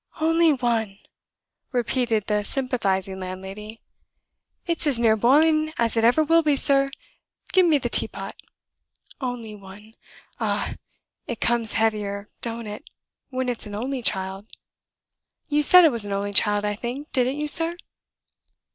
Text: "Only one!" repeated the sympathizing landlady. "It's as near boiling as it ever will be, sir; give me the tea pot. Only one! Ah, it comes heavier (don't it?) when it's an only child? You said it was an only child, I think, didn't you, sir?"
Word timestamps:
"Only 0.19 0.51
one!" 0.51 0.97
repeated 1.71 2.25
the 2.25 2.41
sympathizing 2.43 3.19
landlady. 3.19 3.81
"It's 4.65 4.87
as 4.87 4.99
near 4.99 5.15
boiling 5.15 5.73
as 5.77 5.95
it 5.95 6.03
ever 6.03 6.23
will 6.23 6.41
be, 6.41 6.55
sir; 6.55 6.89
give 7.53 7.67
me 7.67 7.77
the 7.77 7.87
tea 7.87 8.07
pot. 8.07 8.35
Only 9.19 9.53
one! 9.53 9.93
Ah, 10.39 10.73
it 11.27 11.39
comes 11.39 11.73
heavier 11.73 12.27
(don't 12.41 12.65
it?) 12.65 12.89
when 13.29 13.47
it's 13.47 13.67
an 13.67 13.75
only 13.75 14.01
child? 14.01 14.47
You 15.49 15.61
said 15.61 15.85
it 15.85 15.91
was 15.91 16.03
an 16.05 16.13
only 16.13 16.33
child, 16.33 16.65
I 16.65 16.73
think, 16.73 17.11
didn't 17.11 17.39
you, 17.39 17.47
sir?" 17.47 17.75